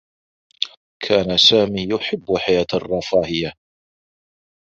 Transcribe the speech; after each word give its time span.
كان 1.03 1.37
سامي 1.37 1.87
يحبّ 1.91 2.37
حياة 2.37 2.65
الرّفاهيّة. 2.73 3.53